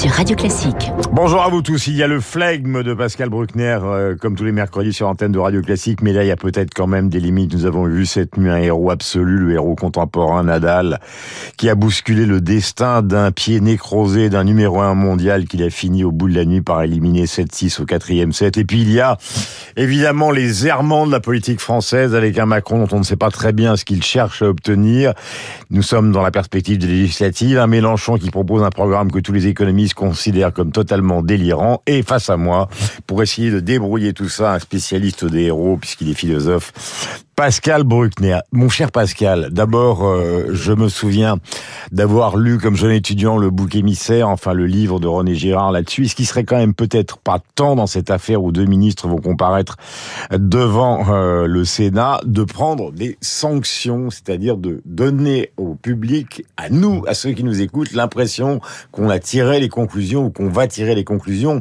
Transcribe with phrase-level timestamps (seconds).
[0.00, 0.90] sur Radio Classique.
[1.12, 1.86] Bonjour à vous tous.
[1.88, 5.30] Il y a le flegme de Pascal Bruckner, euh, comme tous les mercredis sur antenne
[5.30, 7.52] de Radio Classique, mais là, il y a peut-être quand même des limites.
[7.52, 11.00] Nous avons vu cette nuit un héros absolu, le héros contemporain Nadal,
[11.58, 16.02] qui a bousculé le destin d'un pied nécrosé d'un numéro un mondial qu'il a fini
[16.02, 18.56] au bout de la nuit par éliminer 7-6 au quatrième set.
[18.56, 19.18] Et puis il y a
[19.76, 23.30] évidemment les errements de la politique française avec un Macron dont on ne sait pas
[23.30, 25.12] très bien ce qu'il cherche à obtenir.
[25.68, 29.32] Nous sommes dans la perspective des législatives, un Mélenchon qui propose un programme que tous
[29.32, 31.82] les économistes considère comme totalement délirant.
[31.86, 32.68] Et face à moi,
[33.06, 36.72] pour essayer de débrouiller tout ça, un spécialiste des héros, puisqu'il est philosophe,
[37.36, 38.40] Pascal Bruckner.
[38.52, 41.38] Mon cher Pascal, d'abord, euh, je me souviens
[41.90, 46.08] d'avoir lu comme jeune étudiant le bouc émissaire, enfin le livre de René Girard là-dessus.
[46.08, 49.20] Ce qui serait quand même peut-être pas tant dans cette affaire où deux ministres vont
[49.20, 49.76] comparaître
[50.30, 57.04] devant euh, le Sénat, de prendre des sanctions, c'est-à-dire de donner au public, à nous,
[57.06, 58.60] à ceux qui nous écoutent, l'impression
[58.92, 61.60] qu'on a tiré les conclusions ou qu'on va tirer les conclusions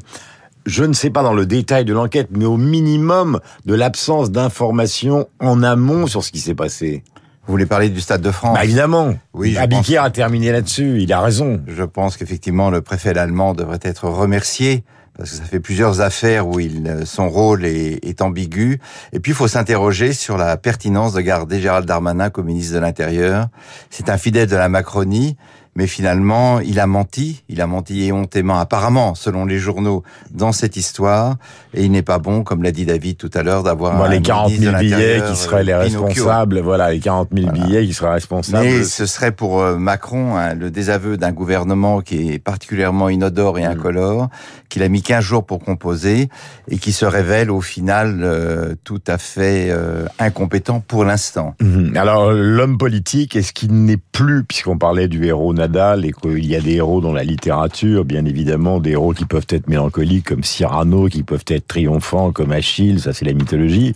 [0.66, 5.28] je ne sais pas dans le détail de l'enquête, mais au minimum de l'absence d'informations
[5.40, 7.04] en amont sur ce qui s'est passé.
[7.46, 9.16] Vous voulez parler du Stade de France bah Évidemment.
[9.34, 11.02] Oui, Abiquière a terminé là-dessus.
[11.02, 11.62] Il a raison.
[11.68, 14.84] Je pense qu'effectivement, le préfet allemand devrait être remercié
[15.18, 18.80] parce que ça fait plusieurs affaires où il, son rôle est, est ambigu.
[19.12, 22.80] Et puis, il faut s'interroger sur la pertinence de garder Gérald Darmanin comme ministre de
[22.80, 23.48] l'Intérieur.
[23.90, 25.36] C'est un fidèle de la Macronie
[25.80, 30.76] mais finalement, il a menti, il a menti éhontément, apparemment, selon les journaux, dans cette
[30.76, 31.38] histoire,
[31.74, 34.52] et il n'est pas bon, comme l'a dit David tout à l'heure, d'avoir les 40
[34.52, 38.66] 000 billets qui seraient les responsables, voilà, les 40 000 billets qui seraient responsables.
[38.66, 43.58] Mais ce serait pour euh, Macron hein, le désaveu d'un gouvernement qui est particulièrement inodore
[43.58, 43.72] et mm.
[43.72, 44.30] incolore,
[44.68, 46.28] qu'il a mis 15 jours pour composer,
[46.68, 51.56] et qui se révèle au final euh, tout à fait euh, incompétent pour l'instant.
[51.62, 51.98] Mm-hmm.
[51.98, 55.54] Alors, l'homme politique, est-ce qu'il n'est plus, puisqu'on parlait du héros
[56.04, 59.46] Et qu'il y a des héros dans la littérature, bien évidemment, des héros qui peuvent
[59.50, 63.94] être mélancoliques comme Cyrano, qui peuvent être triomphants comme Achille, ça c'est la mythologie.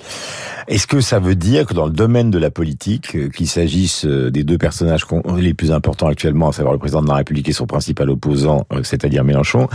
[0.67, 4.05] Est-ce que ça veut dire que dans le domaine de la politique, euh, qu'il s'agisse
[4.05, 7.49] euh, des deux personnages les plus importants actuellement, à savoir le président de la République
[7.49, 9.67] et son principal opposant, euh, c'est-à-dire Mélenchon,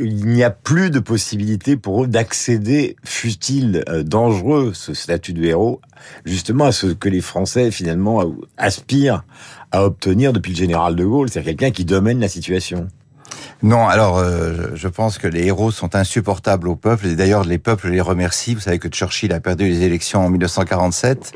[0.00, 5.80] il n'y a plus de possibilité pour eux d'accéder, fut-il dangereux, ce statut de héros,
[6.24, 8.24] justement à ce que les Français finalement
[8.56, 9.24] aspirent
[9.72, 12.88] à obtenir depuis le général de Gaulle, c'est quelqu'un qui domine la situation.
[13.62, 17.58] Non, alors euh, je pense que les héros sont insupportables au peuple et d'ailleurs les
[17.58, 18.54] peuples les remercient.
[18.54, 21.32] Vous savez que Churchill a perdu les élections en 1947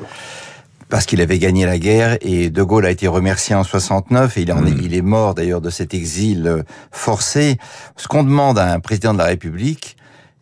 [0.89, 4.43] parce qu'il avait gagné la guerre et De Gaulle a été remercié en 69 et
[4.43, 4.81] il, en est, hmm.
[4.83, 7.59] il est mort d'ailleurs de cet exil euh, forcé.
[7.97, 9.97] Ce qu'on demande à un président de la République,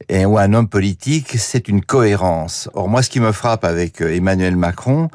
[0.09, 2.69] et, ou un homme politique, c'est une cohérence.
[2.75, 5.09] Or, moi, ce qui me frappe avec euh, Emmanuel Macron,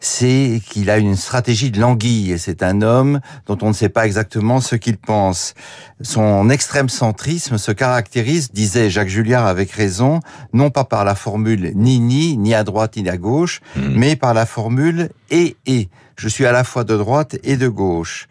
[0.00, 2.32] c'est qu'il a une stratégie de languille.
[2.32, 5.54] Et c'est un homme dont on ne sait pas exactement ce qu'il pense.
[6.00, 10.20] Son extrême centrisme se caractérise, disait Jacques Julliard avec raison,
[10.52, 13.92] non pas par la formule ni ni, ni à droite ni à gauche, hmm.
[13.94, 15.88] mais par la formule et et.
[16.16, 18.28] Je suis à la fois de droite et de gauche.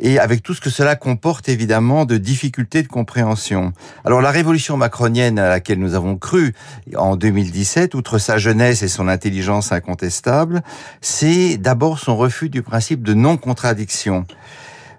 [0.00, 3.72] Et avec tout ce que cela comporte évidemment de difficultés de compréhension.
[4.04, 6.54] Alors la révolution macronienne à laquelle nous avons cru
[6.96, 10.62] en 2017, outre sa jeunesse et son intelligence incontestable,
[11.00, 14.26] c'est d'abord son refus du principe de non-contradiction.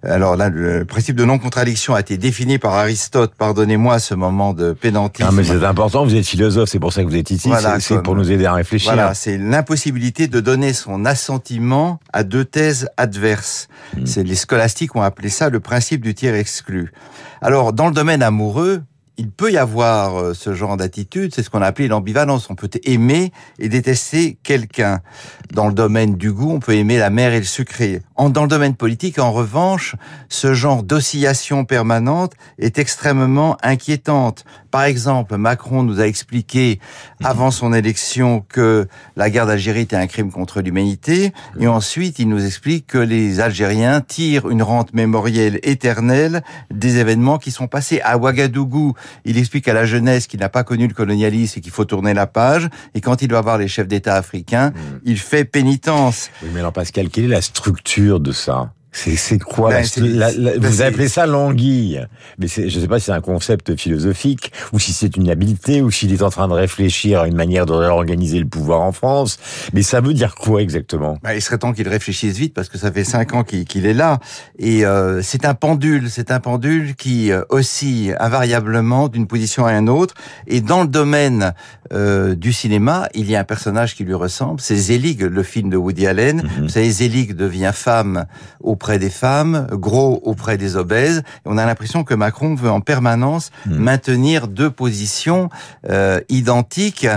[0.04, 4.72] Alors là, le principe de non-contradiction a été défini par Aristote, pardonnez-moi ce moment de
[4.72, 5.30] pédantisme.
[5.30, 7.50] Ah, mais c'est important, vous êtes philosophe, c'est pour ça que vous êtes ici,
[7.80, 8.94] c'est pour nous aider à réfléchir.
[8.94, 13.68] Voilà, c'est l'impossibilité de donner son assentiment à deux thèses adverses.
[13.98, 14.06] Hmm.
[14.06, 16.92] C'est Les scolastiques ont appelé ça le principe du tiers exclu.
[17.42, 18.82] Alors, dans le domaine amoureux,
[19.20, 22.50] il peut y avoir euh, ce genre d'attitude, c'est ce qu'on a appelé l'ambivalence.
[22.50, 25.02] On peut aimer et détester quelqu'un.
[25.54, 28.02] Dans le domaine du goût, on peut aimer la mer et le sucré.
[28.18, 29.96] Dans le domaine politique, en revanche,
[30.30, 34.46] ce genre d'oscillation permanente est extrêmement inquiétante.
[34.72, 36.80] Par exemple, Macron nous a expliqué
[37.24, 42.30] avant son élection que la guerre d'Algérie était un crime contre l'humanité, et ensuite il
[42.30, 48.00] nous explique que les Algériens tirent une rente mémorielle éternelle des événements qui sont passés
[48.02, 48.94] à Ouagadougou.
[49.26, 52.14] Il explique à la jeunesse qu'il n'a pas connu le colonialisme et qu'il faut tourner
[52.14, 52.70] la page.
[52.94, 55.00] Et quand il va voir les chefs d'État africains, hmm.
[55.06, 56.30] il fait pénitence.
[56.44, 58.72] Oui, mais alors Pascal, quelle est la structure de ça?
[58.92, 62.06] C'est quoi ben, Vous appelez ça l'anguille,
[62.40, 65.82] mais je ne sais pas si c'est un concept philosophique ou si c'est une habileté
[65.82, 68.92] ou s'il est en train de réfléchir à une manière de réorganiser le pouvoir en
[68.92, 69.38] France.
[69.74, 71.18] Mais ça veut dire quoi exactement?
[71.24, 73.94] Ben, Il serait temps qu'il réfléchisse vite parce que ça fait cinq ans qu'il est
[73.94, 74.20] là
[74.58, 79.74] et euh, c'est un pendule, c'est un pendule qui euh, oscille invariablement d'une position à
[79.74, 80.16] une autre.
[80.48, 81.54] Et dans le domaine
[81.94, 85.70] euh, du cinéma, il y a un personnage qui lui ressemble, c'est Zelig, le film
[85.70, 86.42] de Woody Allen.
[86.42, 86.62] Mm-hmm.
[86.62, 88.26] Vous savez, Zelig devient femme
[88.62, 91.22] auprès auprès des femmes, gros auprès des obèses.
[91.46, 93.76] on a l'impression que Macron veut en permanence hmm.
[93.76, 95.50] maintenir deux positions
[95.88, 97.08] euh, identiques,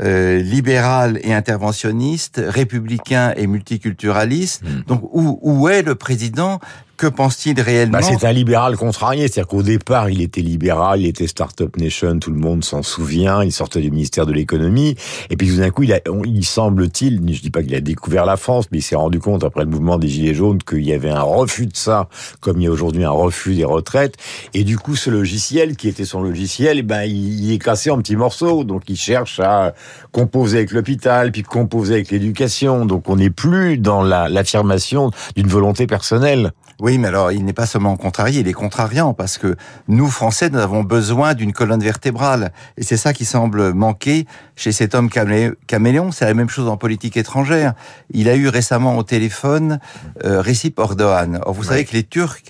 [0.00, 4.62] euh, libérales et interventionnistes, républicains et multiculturalistes.
[4.62, 4.84] Hmm.
[4.86, 6.60] Donc où, où est le président
[6.98, 11.06] que pense-t-il réellement bah, C'est un libéral contrarié, c'est-à-dire qu'au départ, il était libéral, il
[11.06, 14.96] était Startup Nation, tout le monde s'en souvient, il sortait du ministère de l'économie,
[15.30, 18.36] et puis tout d'un coup, il, il semble-t-il, je dis pas qu'il a découvert la
[18.36, 21.10] France, mais il s'est rendu compte après le mouvement des Gilets jaunes qu'il y avait
[21.10, 22.08] un refus de ça,
[22.40, 24.16] comme il y a aujourd'hui un refus des retraites,
[24.52, 27.98] et du coup, ce logiciel, qui était son logiciel, eh ben, il, est cassé en
[27.98, 29.72] petits morceaux, donc il cherche à
[30.10, 35.86] composer avec l'hôpital, puis composer avec l'éducation, donc on n'est plus dans l'affirmation d'une volonté
[35.86, 36.52] personnelle.
[36.80, 39.56] Oui, mais alors il n'est pas seulement contrarié, il est contrariant parce que
[39.88, 42.52] nous, Français, nous avons besoin d'une colonne vertébrale.
[42.76, 46.12] Et c'est ça qui semble manquer chez cet homme caméléon.
[46.12, 47.74] C'est la même chose en politique étrangère.
[48.10, 49.80] Il a eu récemment au téléphone
[50.24, 51.40] euh, Recep Erdogan.
[51.44, 52.42] Or, vous savez que les Turcs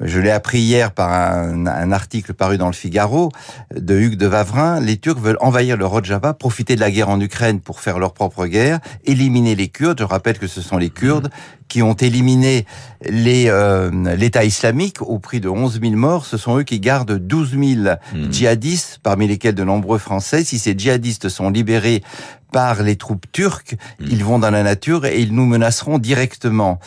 [0.00, 3.30] je l'ai appris hier par un, un, article paru dans le Figaro
[3.74, 4.80] de Hugues de Vavrin.
[4.80, 8.12] Les Turcs veulent envahir le Rojava, profiter de la guerre en Ukraine pour faire leur
[8.12, 9.98] propre guerre, éliminer les Kurdes.
[9.98, 11.30] Je rappelle que ce sont les Kurdes
[11.68, 12.64] qui ont éliminé
[13.06, 16.26] euh, l'État islamique au prix de 11 000 morts.
[16.26, 17.62] Ce sont eux qui gardent 12 000
[18.14, 18.32] hmm.
[18.32, 20.44] djihadistes, parmi lesquels de nombreux Français.
[20.44, 22.02] Si ces djihadistes sont libérés
[22.52, 24.06] par les troupes turques, hmm.
[24.10, 26.78] ils vont dans la nature et ils nous menaceront directement.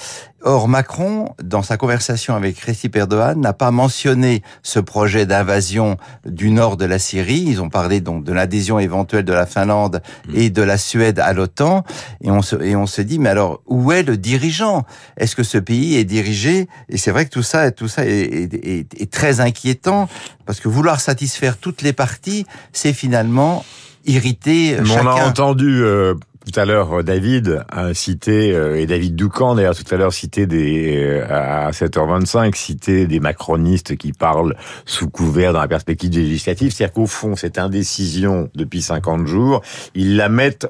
[0.43, 6.49] Or, Macron, dans sa conversation avec Recep Erdogan, n'a pas mentionné ce projet d'invasion du
[6.49, 7.43] nord de la Syrie.
[7.45, 10.35] Ils ont parlé donc de l'adhésion éventuelle de la Finlande hmm.
[10.35, 11.83] et de la Suède à l'OTAN.
[12.21, 14.83] Et on se, et on se dit, mais alors, où est le dirigeant?
[15.17, 16.67] Est-ce que ce pays est dirigé?
[16.89, 20.09] Et c'est vrai que tout ça, tout ça est, est, est très inquiétant,
[20.47, 23.63] parce que vouloir satisfaire toutes les parties, c'est finalement
[24.05, 25.05] irriter chacun.
[25.05, 29.55] On a entendu euh, tout à l'heure, euh, David a cité, euh, et David Doucan
[29.55, 34.55] d'ailleurs tout à l'heure cité des, euh, à 7h25, cité des macronistes qui parlent
[34.85, 36.71] sous couvert dans la perspective législative.
[36.73, 39.61] C'est-à-dire qu'au fond, cette indécision depuis 50 jours,
[39.93, 40.67] ils la mettent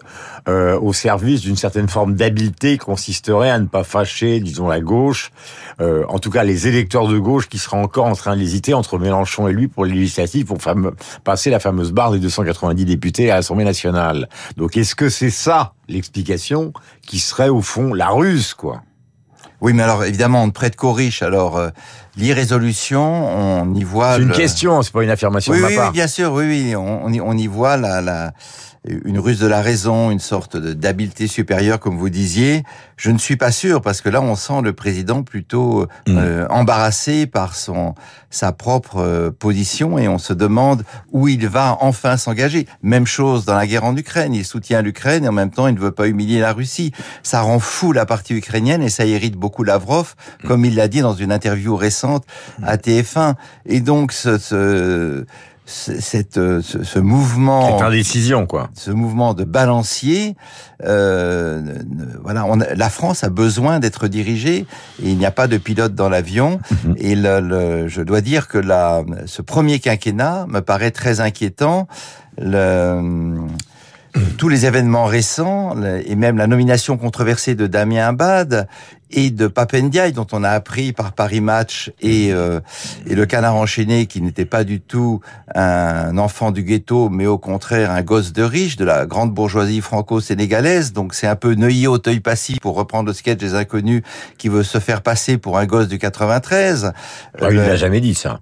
[0.47, 5.31] au service d'une certaine forme d'habileté qui consisterait à ne pas fâcher, disons, la gauche,
[5.79, 9.47] en tout cas les électeurs de gauche qui seraient encore en train d'hésiter entre Mélenchon
[9.47, 10.57] et lui pour les législatives, pour
[11.23, 14.27] passer la fameuse barre des 290 députés à l'Assemblée nationale.
[14.57, 16.73] Donc est-ce que c'est ça l'explication
[17.05, 18.81] qui serait au fond la ruse, quoi.
[19.61, 21.21] Oui, mais alors évidemment, on ne prête qu'aux riches.
[21.21, 21.69] Alors euh,
[22.17, 24.15] l'irrésolution, on y voit.
[24.15, 26.75] C'est une question, c'est pas une affirmation de ma oui, Oui, bien sûr, oui, oui,
[26.75, 28.31] on, on y voit la, la
[28.87, 32.63] une ruse de la raison, une sorte d'habileté supérieure, comme vous disiez.
[32.97, 36.17] Je ne suis pas sûr parce que là, on sent le président plutôt mm.
[36.17, 37.93] euh, embarrassé par son
[38.31, 42.65] sa propre euh, position et on se demande où il va enfin s'engager.
[42.81, 44.33] Même chose dans la guerre en Ukraine.
[44.33, 46.91] Il soutient l'Ukraine et en même temps, il ne veut pas humilier la Russie.
[47.21, 50.47] Ça rend fou la partie ukrainienne et ça irrite beaucoup Lavrov, mm.
[50.47, 52.25] comme il l'a dit dans une interview récente
[52.63, 53.35] à TF1.
[53.67, 55.25] Et donc, ce, ce
[55.71, 58.69] cette, euh, ce, mouvement, cette indécision, quoi.
[58.73, 60.35] Ce mouvement de balancier,
[60.83, 61.61] euh,
[62.21, 64.65] voilà, on la France a besoin d'être dirigée
[65.01, 66.59] et il n'y a pas de pilote dans l'avion.
[66.83, 66.95] Mhm.
[66.97, 71.87] et le, je dois dire que la, ce premier quinquennat me paraît très inquiétant.
[72.37, 73.47] Le,
[74.37, 75.75] tous les événements récents
[76.05, 78.67] et même la nomination controversée de Damien Abad
[79.11, 82.59] et de Papendiaï dont on a appris par Paris Match et, euh,
[83.05, 85.21] et le canard enchaîné qui n'était pas du tout
[85.53, 89.81] un enfant du ghetto mais au contraire un gosse de riche de la grande bourgeoisie
[89.81, 90.93] franco-sénégalaise.
[90.93, 94.01] Donc c'est un peu Neuilly au teuil passif pour reprendre le sketch des inconnus
[94.37, 96.93] qui veut se faire passer pour un gosse du 93
[97.41, 98.39] ah, il n'a jamais dit ça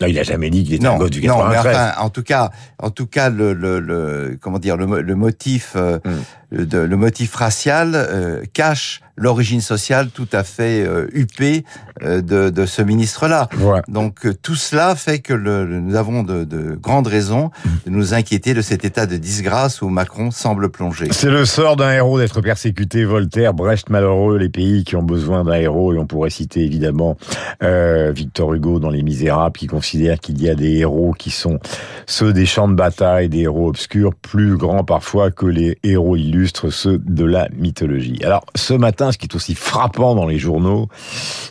[0.00, 1.46] non, il a jamais dit qu'il était un gosse du 93.
[1.46, 5.00] Non, mais enfin, en tout cas, en tout cas, le, le, le comment dire, le,
[5.00, 6.66] le motif, euh, hmm.
[6.72, 11.64] le motif racial euh, cache l'origine sociale tout à fait euh, huppée
[12.02, 13.48] euh, de, de, ce ministre-là.
[13.88, 17.50] Donc euh, tout cela fait que le, nous avons de, de, grandes raisons
[17.86, 21.08] de nous inquiéter de cet état de disgrâce où Macron semble plonger.
[21.12, 23.04] C'est le sort d'un héros d'être persécuté.
[23.04, 25.94] Voltaire, Brecht, malheureux, les pays qui ont besoin d'un héros.
[25.94, 27.16] Et on pourrait citer évidemment
[27.62, 31.58] euh, Victor Hugo dans Les Misérables, qui considère qu'il y a des héros qui sont
[32.06, 36.72] ceux des champs de bataille, des héros obscurs, plus grands parfois que les héros illustres,
[36.72, 38.20] ceux de la mythologie.
[38.22, 40.88] Alors ce matin, ce qui est aussi frappant dans les journaux,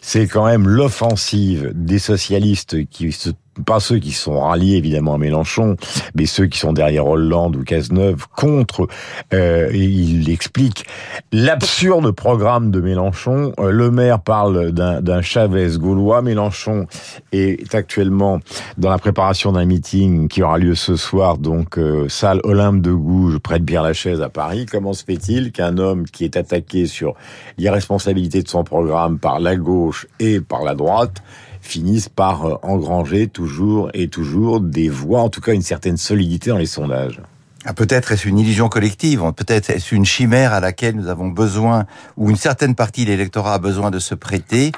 [0.02, 3.30] c'est quand même l'offensive des socialistes qui se
[3.64, 5.78] pas ceux qui sont ralliés évidemment à Mélenchon,
[6.16, 8.88] mais ceux qui sont derrière Hollande ou Cazeneuve contre.
[9.34, 10.86] Euh, et il explique
[11.32, 13.54] l'absurde programme de Mélenchon.
[13.60, 16.22] Euh, le maire parle d'un Chavez gaulois.
[16.22, 16.88] Mélenchon
[17.32, 18.40] est actuellement
[18.78, 22.92] dans la préparation d'un meeting qui aura lieu ce soir, donc euh, salle Olympe de
[22.92, 24.66] Gouges, près de Bière-la-Chaise à Paris.
[24.70, 27.16] Comment se fait-il qu'un homme qui est attaqué sur
[27.58, 31.22] l'irresponsabilité de son programme par la gauche et par la droite
[31.66, 36.50] finissent par euh, engranger toujours et toujours des voix, en tout cas une certaine solidité
[36.50, 37.22] dans les sondages.
[37.66, 41.88] Ah, peut-être est-ce une illusion collective, peut-être est-ce une chimère à laquelle nous avons besoin,
[42.16, 44.72] ou une certaine partie de l'électorat a besoin de se prêter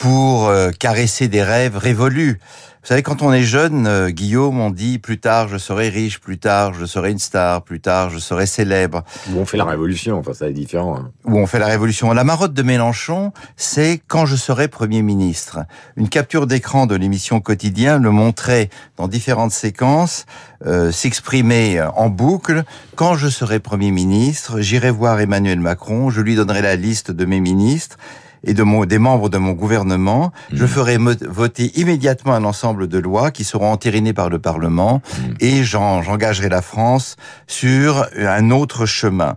[0.00, 2.40] pour euh, caresser des rêves révolus.
[2.82, 6.18] Vous savez, quand on est jeune, euh, Guillaume, on dit plus tard je serai riche,
[6.18, 9.04] plus tard je serai une star, plus tard je serai célèbre.
[9.30, 10.96] Où on fait la révolution, enfin ça est différent.
[10.96, 11.10] Hein.
[11.26, 12.10] Où on fait la révolution.
[12.14, 15.58] La marotte de Mélenchon, c'est quand je serai Premier ministre.
[15.96, 20.24] Une capture d'écran de l'émission Quotidien le montrait dans différentes séquences
[20.64, 22.64] euh, s'exprimer en boucle.
[22.94, 27.26] Quand je serai Premier ministre, j'irai voir Emmanuel Macron, je lui donnerai la liste de
[27.26, 27.98] mes ministres
[28.44, 30.32] et de mon, des membres de mon gouvernement.
[30.52, 30.68] Je mmh.
[30.68, 35.22] ferai voter immédiatement un ensemble de lois qui seront entérinées par le Parlement mmh.
[35.40, 37.16] et j'engagerai la France
[37.46, 39.36] sur un autre chemin.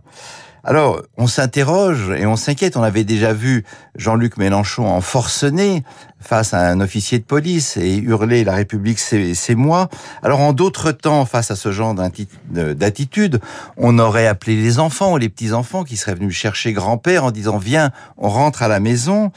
[0.65, 2.77] Alors, on s'interroge et on s'inquiète.
[2.77, 3.65] On avait déjà vu
[3.95, 5.83] Jean-Luc Mélenchon en forcené
[6.21, 9.89] face à un officier de police et hurler la République c'est moi.
[10.21, 13.41] Alors en d'autres temps, face à ce genre d'attitude,
[13.75, 17.57] on aurait appelé les enfants ou les petits-enfants qui seraient venus chercher grand-père en disant
[17.57, 19.33] viens, on rentre à la maison.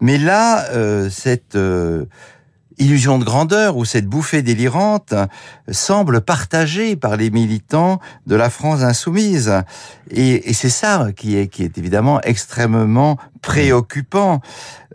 [0.00, 1.56] Mais là, euh, cette...
[1.56, 2.06] Euh,
[2.78, 5.14] illusion de grandeur ou cette bouffée délirante
[5.70, 9.52] semble partagée par les militants de la France insoumise.
[10.10, 14.40] Et, c'est ça qui est, qui est évidemment extrêmement préoccupant.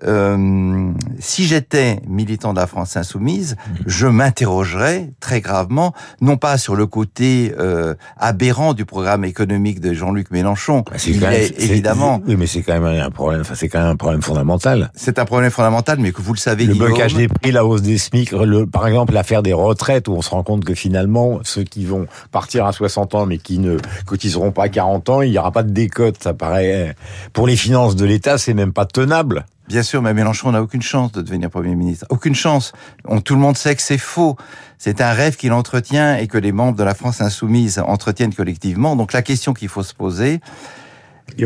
[0.04, 6.76] Euh, si j'étais militant de la France insoumise, je m'interrogerais très gravement, non pas sur
[6.76, 12.22] le côté euh, aberrant du programme économique de Jean-Luc Mélenchon, bah, il est, évidemment.
[12.28, 13.42] Oui, mais c'est quand même un problème.
[13.42, 14.92] Enfin, c'est quand même un problème fondamental.
[14.96, 16.66] C'est un problème fondamental, mais que vous le savez.
[16.66, 20.14] Le blocage des prix, la hausse des SMIC, le, par exemple l'affaire des retraites, où
[20.14, 23.60] on se rend compte que finalement ceux qui vont partir à 60 ans, mais qui
[23.60, 26.18] ne cotiseront pas à 40 ans, il n'y aura pas de décote.
[26.22, 26.96] Ça paraît
[27.32, 29.46] pour les finances de l'État, c'est même pas tenable.
[29.68, 32.06] Bien sûr, mais Mélenchon n'a aucune chance de devenir Premier ministre.
[32.10, 32.72] Aucune chance.
[33.06, 34.36] On, tout le monde sait que c'est faux.
[34.78, 38.96] C'est un rêve qu'il entretient et que les membres de la France insoumise entretiennent collectivement.
[38.96, 40.40] Donc la question qu'il faut se poser,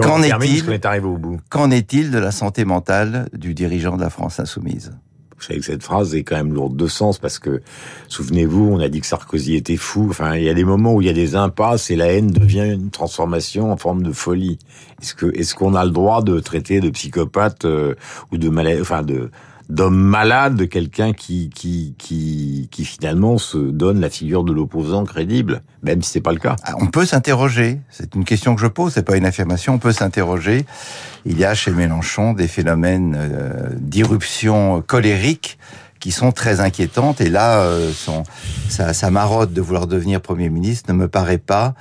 [0.02, 0.80] qu'en est-il
[1.50, 4.92] Qu'en est-il de la santé mentale du dirigeant de la France insoumise?
[5.40, 7.62] Vous savez que cette phrase est quand même lourde de sens parce que,
[8.10, 10.08] souvenez-vous, on a dit que Sarkozy était fou.
[10.10, 12.32] Enfin, il y a des moments où il y a des impasses et la haine
[12.32, 14.60] devient une transformation en forme de folie.
[15.02, 17.96] Est-ce que, est-ce qu'on a le droit de traiter de psychopathe euh,
[18.32, 19.32] ou de malade, enfin de
[19.70, 25.04] d'homme malade, de quelqu'un qui, qui, qui, qui finalement se donne la figure de l'opposant
[25.04, 26.56] crédible, même si c'est pas le cas.
[26.64, 27.80] Ah, on peut s'interroger.
[27.90, 29.76] C'est une question que je pose, c'est pas une affirmation.
[29.76, 30.66] On peut s'interroger.
[31.26, 35.60] Il y a chez Mélenchon des phénomènes euh, d'irruption colérique
[36.00, 37.22] qui sont très inquiétantes.
[37.22, 38.24] Et là, euh, son,
[38.70, 41.76] sa, sa marotte de vouloir devenir Premier ministre ne me paraît pas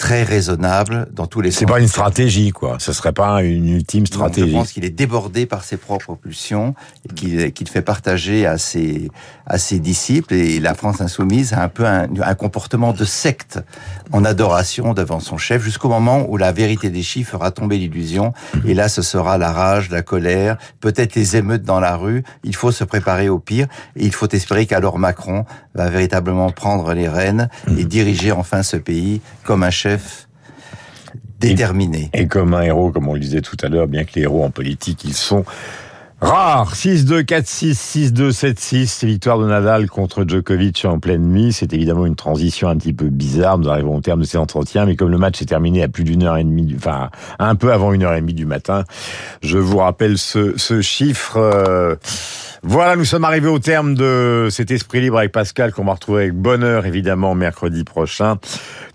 [0.00, 2.78] très raisonnable dans tous les C'est pas une stratégie, quoi.
[2.78, 4.50] Ce serait pas une ultime stratégie.
[4.50, 8.56] je pense qu'il est débordé par ses propres pulsions et qu'il qu fait partager à
[8.56, 9.10] ses,
[9.46, 10.32] à ses disciples.
[10.32, 13.60] Et la France insoumise a un peu un, un comportement de secte
[14.10, 18.32] en adoration devant son chef jusqu'au moment où la vérité des chiffres fera tomber l'illusion.
[18.66, 22.24] Et là, ce sera la rage, la colère, peut-être les émeutes dans la rue.
[22.42, 23.66] Il faut se préparer au pire
[23.96, 28.78] et il faut espérer qu'alors Macron va véritablement prendre les rênes et diriger enfin ce
[28.78, 29.89] pays comme un chef
[31.40, 32.10] déterminé.
[32.12, 34.44] Et, comme un héros, comme on le disait tout à l'heure, bien que les héros
[34.44, 35.44] en politique, ils sont
[36.20, 36.74] rares.
[36.74, 39.06] 6-2, 4-6, 6-2, 7-6.
[39.06, 41.52] Victoire de Nadal contre Djokovic en pleine nuit.
[41.52, 43.58] C'est évidemment une transition un petit peu bizarre.
[43.58, 46.04] Nous arrivons au terme de ces entretiens, mais comme le match est terminé à plus
[46.04, 48.84] d'une heure et demie, enfin, un peu avant une heure et demie du matin,
[49.42, 51.36] je vous rappelle ce, ce chiffre.
[51.38, 51.96] Euh,
[52.62, 56.24] voilà, nous sommes arrivés au terme de cet esprit libre avec Pascal qu'on va retrouver
[56.24, 58.38] avec bonheur évidemment mercredi prochain.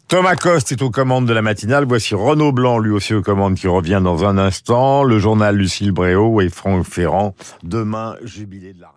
[0.08, 1.86] Thomas Coste est aux commandes de la matinale.
[1.86, 5.04] Voici Renaud Blanc, lui aussi aux commandes, qui revient dans un instant.
[5.04, 7.36] Le journal Lucille Bréau et Franck Ferrand.
[7.64, 8.95] Demain, jubilé de la.